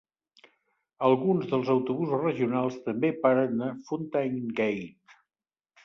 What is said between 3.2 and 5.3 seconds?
paren a Fountain Gate.